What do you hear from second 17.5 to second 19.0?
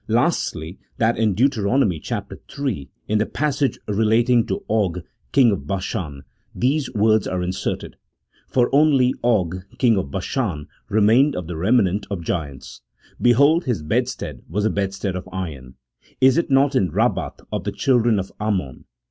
of the children of Ammon